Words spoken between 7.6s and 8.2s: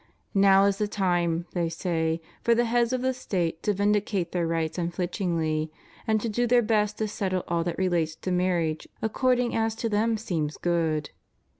that relates